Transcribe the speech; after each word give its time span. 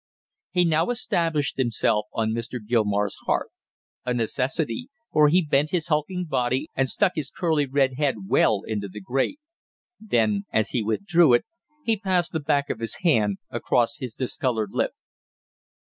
He 0.49 0.65
now 0.65 0.89
established 0.89 1.57
himself 1.57 2.07
on 2.11 2.31
Mr. 2.31 2.57
Gilmore's 2.67 3.17
hearth, 3.27 3.65
a 4.03 4.15
necessity 4.15 4.89
for 5.13 5.29
he 5.29 5.45
bent 5.45 5.69
his 5.69 5.89
hulking 5.89 6.25
body 6.25 6.69
and 6.73 6.89
stuck 6.89 7.11
his 7.13 7.29
curly 7.29 7.67
red 7.67 7.97
head 7.99 8.27
well 8.27 8.63
into 8.65 8.87
the 8.87 8.99
grate; 8.99 9.39
then 9.99 10.45
as 10.51 10.69
he 10.71 10.81
withdrew 10.81 11.33
it, 11.33 11.45
he 11.83 11.97
passed 11.99 12.31
the 12.31 12.39
back 12.39 12.71
of 12.71 12.79
his 12.79 12.95
hand 13.03 13.37
across 13.51 13.97
his 13.97 14.15
discolored 14.15 14.71
lip. 14.71 14.93